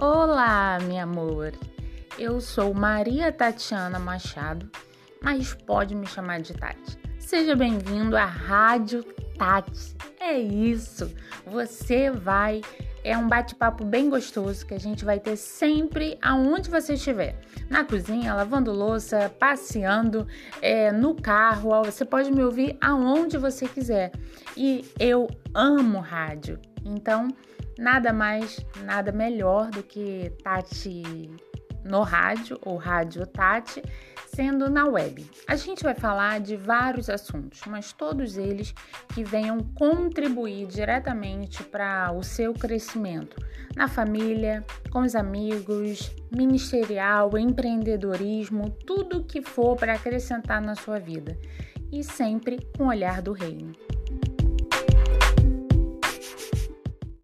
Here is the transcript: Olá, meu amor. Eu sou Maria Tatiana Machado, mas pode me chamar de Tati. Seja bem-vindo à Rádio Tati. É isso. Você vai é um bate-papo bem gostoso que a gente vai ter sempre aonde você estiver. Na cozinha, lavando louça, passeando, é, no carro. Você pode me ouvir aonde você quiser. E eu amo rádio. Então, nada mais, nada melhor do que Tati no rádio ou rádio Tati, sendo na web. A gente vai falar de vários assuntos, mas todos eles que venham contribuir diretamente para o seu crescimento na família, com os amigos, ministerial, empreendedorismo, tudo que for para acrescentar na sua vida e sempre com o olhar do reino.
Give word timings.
Olá, 0.00 0.78
meu 0.80 1.02
amor. 1.02 1.52
Eu 2.18 2.40
sou 2.40 2.72
Maria 2.72 3.30
Tatiana 3.30 3.98
Machado, 3.98 4.66
mas 5.22 5.52
pode 5.52 5.94
me 5.94 6.06
chamar 6.06 6.40
de 6.40 6.54
Tati. 6.54 6.98
Seja 7.18 7.54
bem-vindo 7.54 8.16
à 8.16 8.24
Rádio 8.24 9.04
Tati. 9.36 9.94
É 10.18 10.38
isso. 10.38 11.14
Você 11.46 12.10
vai 12.10 12.62
é 13.02 13.16
um 13.16 13.28
bate-papo 13.28 13.84
bem 13.84 14.08
gostoso 14.08 14.66
que 14.66 14.74
a 14.74 14.78
gente 14.78 15.04
vai 15.04 15.18
ter 15.18 15.36
sempre 15.36 16.18
aonde 16.22 16.70
você 16.70 16.94
estiver. 16.94 17.38
Na 17.68 17.84
cozinha, 17.84 18.34
lavando 18.34 18.72
louça, 18.72 19.30
passeando, 19.38 20.26
é, 20.60 20.92
no 20.92 21.14
carro. 21.14 21.82
Você 21.84 22.04
pode 22.04 22.30
me 22.30 22.42
ouvir 22.42 22.76
aonde 22.80 23.38
você 23.38 23.66
quiser. 23.66 24.12
E 24.56 24.84
eu 24.98 25.28
amo 25.54 25.98
rádio. 26.00 26.58
Então, 26.84 27.28
nada 27.78 28.12
mais, 28.12 28.64
nada 28.84 29.12
melhor 29.12 29.70
do 29.70 29.82
que 29.82 30.32
Tati 30.42 31.30
no 31.84 32.02
rádio 32.02 32.58
ou 32.64 32.76
rádio 32.76 33.26
Tati, 33.26 33.82
sendo 34.26 34.70
na 34.70 34.86
web. 34.86 35.28
A 35.46 35.56
gente 35.56 35.82
vai 35.82 35.94
falar 35.94 36.40
de 36.40 36.56
vários 36.56 37.10
assuntos, 37.10 37.60
mas 37.66 37.92
todos 37.92 38.36
eles 38.36 38.74
que 39.14 39.24
venham 39.24 39.58
contribuir 39.74 40.66
diretamente 40.66 41.62
para 41.64 42.12
o 42.12 42.22
seu 42.22 42.54
crescimento 42.54 43.36
na 43.76 43.88
família, 43.88 44.64
com 44.90 45.00
os 45.00 45.14
amigos, 45.14 46.10
ministerial, 46.30 47.36
empreendedorismo, 47.36 48.70
tudo 48.86 49.24
que 49.24 49.42
for 49.42 49.76
para 49.76 49.94
acrescentar 49.94 50.60
na 50.60 50.74
sua 50.74 50.98
vida 50.98 51.38
e 51.92 52.04
sempre 52.04 52.58
com 52.76 52.84
o 52.84 52.88
olhar 52.88 53.20
do 53.20 53.32
reino. 53.32 53.72